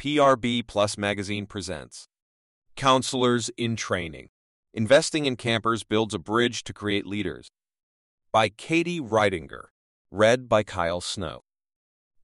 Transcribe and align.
PRB 0.00 0.66
Plus 0.66 0.96
Magazine 0.96 1.44
presents 1.44 2.08
Counselors 2.74 3.50
in 3.58 3.76
Training 3.76 4.30
Investing 4.72 5.26
in 5.26 5.36
Campers 5.36 5.84
Builds 5.84 6.14
a 6.14 6.18
Bridge 6.18 6.64
to 6.64 6.72
Create 6.72 7.04
Leaders 7.04 7.50
by 8.32 8.48
Katie 8.48 8.98
Ridinger, 8.98 9.64
read 10.10 10.48
by 10.48 10.62
Kyle 10.62 11.02
Snow. 11.02 11.42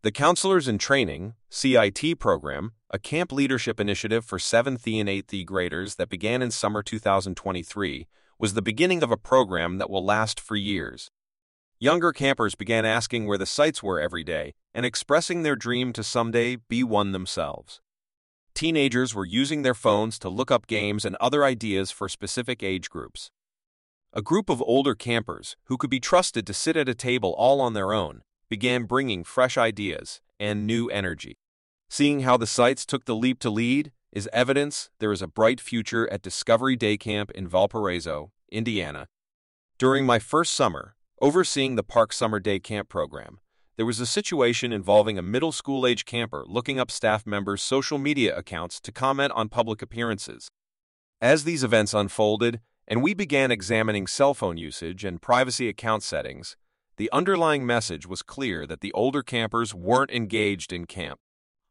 The 0.00 0.10
Counselors 0.10 0.66
in 0.66 0.78
Training 0.78 1.34
CIT 1.50 2.18
program, 2.18 2.72
a 2.90 2.98
camp 2.98 3.30
leadership 3.30 3.78
initiative 3.78 4.24
for 4.24 4.38
7th 4.38 4.88
E 4.88 4.98
and 4.98 5.10
8th 5.10 5.34
E 5.34 5.44
graders 5.44 5.96
that 5.96 6.08
began 6.08 6.40
in 6.40 6.50
summer 6.50 6.82
2023, 6.82 8.06
was 8.38 8.54
the 8.54 8.62
beginning 8.62 9.02
of 9.02 9.10
a 9.10 9.18
program 9.18 9.76
that 9.76 9.90
will 9.90 10.02
last 10.02 10.40
for 10.40 10.56
years. 10.56 11.10
Younger 11.78 12.12
campers 12.12 12.54
began 12.54 12.86
asking 12.86 13.26
where 13.26 13.36
the 13.36 13.44
CITs 13.44 13.82
were 13.82 14.00
every 14.00 14.24
day 14.24 14.54
and 14.72 14.86
expressing 14.86 15.42
their 15.42 15.56
dream 15.56 15.92
to 15.92 16.02
someday 16.02 16.56
be 16.56 16.82
one 16.82 17.12
themselves. 17.12 17.82
Teenagers 18.54 19.14
were 19.14 19.26
using 19.26 19.60
their 19.60 19.74
phones 19.74 20.18
to 20.20 20.30
look 20.30 20.50
up 20.50 20.66
games 20.66 21.04
and 21.04 21.16
other 21.16 21.44
ideas 21.44 21.90
for 21.90 22.08
specific 22.08 22.62
age 22.62 22.88
groups. 22.88 23.30
A 24.14 24.22
group 24.22 24.48
of 24.48 24.62
older 24.62 24.94
campers, 24.94 25.54
who 25.64 25.76
could 25.76 25.90
be 25.90 26.00
trusted 26.00 26.46
to 26.46 26.54
sit 26.54 26.78
at 26.78 26.88
a 26.88 26.94
table 26.94 27.34
all 27.36 27.60
on 27.60 27.74
their 27.74 27.92
own, 27.92 28.22
began 28.48 28.84
bringing 28.84 29.22
fresh 29.22 29.58
ideas 29.58 30.22
and 30.40 30.66
new 30.66 30.88
energy. 30.88 31.36
Seeing 31.90 32.20
how 32.20 32.38
the 32.38 32.46
CITs 32.46 32.86
took 32.86 33.04
the 33.04 33.14
leap 33.14 33.38
to 33.40 33.50
lead 33.50 33.92
is 34.10 34.30
evidence 34.32 34.88
there 34.98 35.12
is 35.12 35.20
a 35.20 35.28
bright 35.28 35.60
future 35.60 36.10
at 36.10 36.22
Discovery 36.22 36.74
Day 36.74 36.96
Camp 36.96 37.30
in 37.32 37.46
Valparaiso, 37.46 38.32
Indiana. 38.50 39.08
During 39.76 40.06
my 40.06 40.18
first 40.18 40.54
summer, 40.54 40.95
Overseeing 41.22 41.76
the 41.76 41.82
Park 41.82 42.12
Summer 42.12 42.38
Day 42.38 42.58
Camp 42.58 42.90
program, 42.90 43.38
there 43.78 43.86
was 43.86 44.00
a 44.00 44.04
situation 44.04 44.70
involving 44.70 45.16
a 45.16 45.22
middle 45.22 45.50
school 45.50 45.86
age 45.86 46.04
camper 46.04 46.44
looking 46.46 46.78
up 46.78 46.90
staff 46.90 47.26
members' 47.26 47.62
social 47.62 47.96
media 47.96 48.36
accounts 48.36 48.82
to 48.82 48.92
comment 48.92 49.32
on 49.32 49.48
public 49.48 49.80
appearances. 49.80 50.50
As 51.18 51.44
these 51.44 51.64
events 51.64 51.94
unfolded 51.94 52.60
and 52.86 53.02
we 53.02 53.14
began 53.14 53.50
examining 53.50 54.06
cell 54.06 54.34
phone 54.34 54.58
usage 54.58 55.06
and 55.06 55.22
privacy 55.22 55.70
account 55.70 56.02
settings, 56.02 56.54
the 56.98 57.10
underlying 57.12 57.64
message 57.64 58.06
was 58.06 58.20
clear 58.20 58.66
that 58.66 58.82
the 58.82 58.92
older 58.92 59.22
campers 59.22 59.74
weren't 59.74 60.10
engaged 60.10 60.70
in 60.70 60.84
camp. 60.84 61.18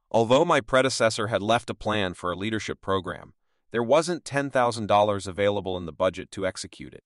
Although 0.10 0.44
my 0.44 0.60
predecessor 0.60 1.28
had 1.28 1.44
left 1.44 1.70
a 1.70 1.76
plan 1.76 2.16
for 2.16 2.32
a 2.32 2.36
leadership 2.36 2.82
program, 2.82 3.34
there 3.70 3.84
wasn't 3.84 4.24
$10,000 4.24 5.28
available 5.28 5.78
in 5.78 5.86
the 5.86 5.94
budget 5.94 6.32
to 6.32 6.48
execute 6.48 6.96
it 6.96 7.04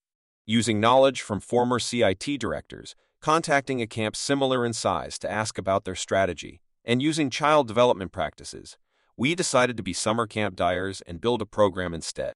using 0.49 0.79
knowledge 0.79 1.21
from 1.21 1.39
former 1.39 1.77
CIT 1.77 2.39
directors, 2.39 2.95
contacting 3.21 3.83
a 3.83 3.87
camp 3.87 4.15
similar 4.15 4.65
in 4.65 4.73
size 4.73 5.19
to 5.19 5.29
ask 5.29 5.59
about 5.59 5.85
their 5.85 5.93
strategy, 5.93 6.59
and 6.83 7.03
using 7.03 7.29
child 7.29 7.67
development 7.67 8.11
practices, 8.11 8.75
we 9.15 9.35
decided 9.35 9.77
to 9.77 9.83
be 9.83 9.93
summer 9.93 10.25
camp 10.25 10.55
dyers 10.55 11.03
and 11.05 11.21
build 11.21 11.43
a 11.43 11.45
program 11.45 11.93
instead. 11.93 12.33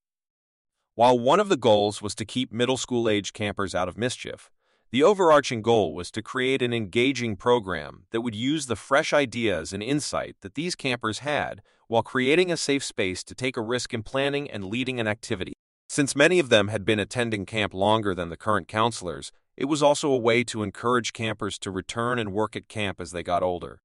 While 0.94 1.18
one 1.18 1.40
of 1.40 1.50
the 1.50 1.58
goals 1.58 2.04
was 2.04 2.14
to 2.14 2.24
keep 2.24 2.54
middle 2.54 2.78
school 2.78 3.10
age 3.10 3.34
campers 3.34 3.74
out 3.74 3.88
of 3.88 3.98
mischief, 3.98 4.52
the 4.92 5.02
overarching 5.02 5.64
goal 5.64 5.96
was 5.96 6.12
to 6.12 6.22
create 6.22 6.62
an 6.62 6.72
engaging 6.72 7.36
program 7.36 8.04
that 8.12 8.22
would 8.22 8.36
use 8.36 8.68
the 8.68 8.76
fresh 8.76 9.12
ideas 9.12 9.74
and 9.74 9.82
insight 9.82 10.36
that 10.42 10.54
these 10.54 10.76
campers 10.76 11.20
had 11.20 11.64
while 11.88 12.04
creating 12.04 12.52
a 12.52 12.58
safe 12.58 12.84
space 12.84 13.24
to 13.24 13.34
take 13.34 13.58
a 13.58 13.62
risk 13.62 13.92
in 13.92 14.04
planning 14.04 14.52
and 14.52 14.66
leading 14.66 15.00
an 15.00 15.08
activity. 15.08 15.54
Since 15.88 16.16
many 16.16 16.40
of 16.40 16.50
them 16.50 16.70
had 16.70 16.86
been 16.86 17.00
attending 17.00 17.46
camp 17.46 17.74
longer 17.74 18.16
than 18.16 18.30
the 18.30 18.38
current 18.38 18.68
counselors, 18.68 19.32
it 19.56 19.66
was 19.66 19.84
also 19.84 20.12
a 20.12 20.18
way 20.18 20.44
to 20.46 20.64
encourage 20.64 21.14
campers 21.14 21.60
to 21.60 21.70
return 21.70 22.18
and 22.18 22.34
work 22.34 22.56
at 22.56 22.68
camp 22.68 23.00
as 23.00 23.12
they 23.12 23.22
got 23.22 23.44
older. 23.44 23.82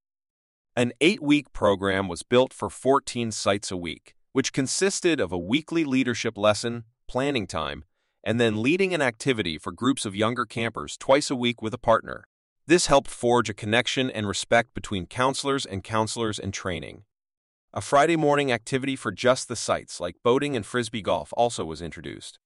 An 0.75 0.93
eight 1.01 1.23
week 1.23 1.53
program 1.53 2.09
was 2.09 2.23
built 2.23 2.53
for 2.53 2.71
14 2.71 3.31
CITs 3.31 3.71
a 3.71 3.77
week, 3.77 4.15
which 4.33 4.53
consisted 4.53 5.21
of 5.21 5.33
a 5.33 5.39
weekly 5.39 5.85
leadership 5.85 6.39
lesson, 6.39 6.85
planning 7.09 7.47
time, 7.47 7.85
and 8.25 8.41
then 8.41 8.63
leading 8.63 8.95
an 8.95 9.03
activity 9.03 9.59
for 9.59 9.73
groups 9.73 10.07
of 10.07 10.17
younger 10.17 10.47
campers 10.47 10.97
twice 10.97 11.31
a 11.31 11.37
week 11.37 11.61
with 11.61 11.75
a 11.75 11.79
partner. 11.79 12.25
This 12.67 12.87
helped 12.87 13.11
forge 13.11 13.51
a 13.51 13.55
connection 13.55 14.11
and 14.11 14.29
respect 14.29 14.75
between 14.75 15.07
counselors 15.07 15.67
and 15.67 15.83
counselors 15.83 16.39
in 16.39 16.53
training. 16.53 17.05
A 17.75 17.83
Friday 17.83 18.17
morning 18.17 18.51
activity 18.51 18.97
for 18.97 19.13
just 19.13 19.47
the 19.47 19.55
CITs, 19.55 20.01
like 20.01 20.17
boating 20.25 20.57
and 20.57 20.65
frisbee 20.65 21.03
golf, 21.03 21.35
also 21.37 21.67
was 21.67 21.83
introduced. 21.83 22.39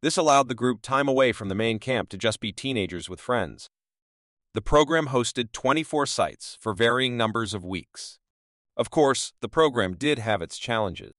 This 0.00 0.16
allowed 0.16 0.48
the 0.48 0.54
group 0.54 0.80
time 0.80 1.08
away 1.08 1.32
from 1.32 1.48
the 1.48 1.56
main 1.56 1.80
camp 1.80 2.08
to 2.10 2.16
just 2.16 2.38
be 2.38 2.52
teenagers 2.52 3.10
with 3.10 3.20
friends. 3.20 3.68
The 4.52 4.62
program 4.62 5.08
hosted 5.08 5.50
24 5.50 6.06
CITs 6.06 6.56
for 6.60 6.72
varying 6.72 7.16
numbers 7.16 7.52
of 7.52 7.64
weeks. 7.64 8.20
Of 8.76 8.90
course, 8.90 9.32
the 9.40 9.48
program 9.48 9.96
did 9.96 10.20
have 10.20 10.40
its 10.40 10.56
challenges. 10.56 11.10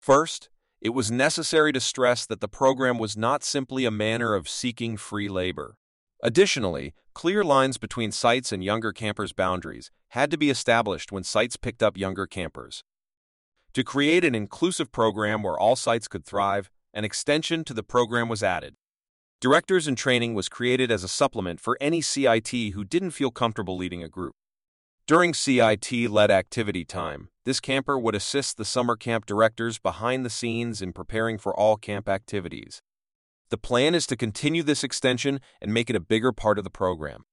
First, 0.00 0.48
it 0.80 0.90
was 0.90 1.10
necessary 1.10 1.72
to 1.72 1.80
stress 1.80 2.26
that 2.26 2.40
the 2.40 2.46
program 2.46 2.98
was 2.98 3.16
not 3.16 3.42
simply 3.42 3.86
a 3.86 3.90
manner 3.90 4.36
of 4.36 4.48
seeking 4.48 4.96
free 4.96 5.28
labor. 5.28 5.78
Additionally, 6.20 6.94
clear 7.14 7.44
lines 7.44 7.78
between 7.78 8.10
CITs 8.10 8.50
and 8.50 8.64
younger 8.64 8.92
campers' 8.92 9.32
boundaries 9.32 9.90
had 10.08 10.30
to 10.30 10.38
be 10.38 10.50
established 10.50 11.12
when 11.12 11.22
CITs 11.22 11.56
picked 11.56 11.82
up 11.82 11.96
younger 11.96 12.26
campers. 12.26 12.82
To 13.74 13.84
create 13.84 14.24
an 14.24 14.34
inclusive 14.34 14.90
program 14.90 15.42
where 15.42 15.58
all 15.58 15.76
CITs 15.76 16.08
could 16.08 16.24
thrive, 16.24 16.70
an 16.92 17.04
extension 17.04 17.62
to 17.64 17.74
the 17.74 17.84
program 17.84 18.28
was 18.28 18.42
added. 18.42 18.74
Directors 19.40 19.86
in 19.86 19.94
Training 19.94 20.34
was 20.34 20.48
created 20.48 20.90
as 20.90 21.04
a 21.04 21.08
supplement 21.08 21.60
for 21.60 21.78
any 21.80 22.00
CIT 22.00 22.48
who 22.48 22.82
didn't 22.82 23.12
feel 23.12 23.30
comfortable 23.30 23.76
leading 23.76 24.02
a 24.02 24.08
group. 24.08 24.34
During 25.06 25.32
CIT 25.32 26.10
led 26.10 26.32
activity 26.32 26.84
time, 26.84 27.28
this 27.44 27.60
camper 27.60 27.96
would 27.96 28.16
assist 28.16 28.56
the 28.56 28.64
summer 28.64 28.96
camp 28.96 29.24
directors 29.24 29.78
behind 29.78 30.24
the 30.24 30.30
scenes 30.30 30.82
in 30.82 30.92
preparing 30.92 31.38
for 31.38 31.54
all 31.54 31.76
camp 31.76 32.08
activities. 32.08 32.82
The 33.50 33.58
plan 33.58 33.94
is 33.94 34.06
to 34.08 34.16
continue 34.16 34.62
this 34.62 34.84
extension 34.84 35.40
and 35.60 35.72
make 35.72 35.88
it 35.88 35.96
a 35.96 36.00
bigger 36.00 36.32
part 36.32 36.58
of 36.58 36.64
the 36.64 36.70
program. 36.70 37.24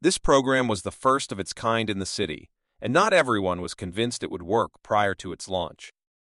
This 0.00 0.16
program 0.16 0.68
was 0.68 0.82
the 0.82 0.92
first 0.92 1.32
of 1.32 1.40
its 1.40 1.52
kind 1.52 1.90
in 1.90 1.98
the 1.98 2.06
city, 2.06 2.50
and 2.80 2.92
not 2.92 3.12
everyone 3.12 3.60
was 3.60 3.74
convinced 3.74 4.22
it 4.22 4.30
would 4.30 4.42
work 4.42 4.70
prior 4.82 5.14
to 5.16 5.32
its 5.32 5.48
launch. 5.48 5.92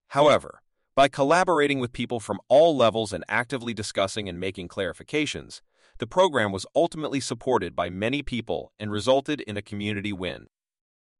However, 0.09 0.61
by 0.95 1.07
collaborating 1.07 1.79
with 1.79 1.93
people 1.93 2.19
from 2.19 2.39
all 2.47 2.75
levels 2.75 3.13
and 3.13 3.23
actively 3.29 3.73
discussing 3.73 4.27
and 4.27 4.39
making 4.39 4.67
clarifications, 4.67 5.61
the 5.99 6.07
program 6.07 6.51
was 6.51 6.65
ultimately 6.75 7.19
supported 7.19 7.75
by 7.75 7.89
many 7.89 8.23
people 8.23 8.73
and 8.79 8.91
resulted 8.91 9.41
in 9.41 9.57
a 9.57 9.61
community 9.61 10.11
win. 10.11 10.47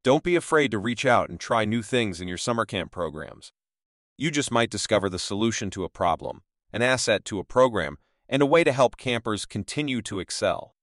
Don't 0.04 0.24
be 0.24 0.36
afraid 0.36 0.72
to 0.72 0.80
reach 0.80 1.06
out 1.06 1.30
and 1.30 1.40
try 1.40 1.64
new 1.64 1.84
things 1.84 2.20
in 2.20 2.28
your 2.28 2.38
summer 2.38 2.66
camp 2.66 2.92
programs. 2.92 3.54
You 4.18 4.32
just 4.32 4.52
might 4.52 4.72
discover 4.72 5.10
the 5.10 5.20
solution 5.20 5.70
to 5.72 5.84
a 5.84 5.90
problem 5.90 6.42
an 6.74 6.82
asset 6.82 7.24
to 7.26 7.40
a 7.40 7.44
program, 7.44 7.98
and 8.28 8.42
a 8.42 8.48
way 8.48 8.64
to 8.64 8.72
help 8.72 8.98
campers 8.98 9.46
continue 9.46 10.02
to 10.02 10.20
excel. 10.20 10.76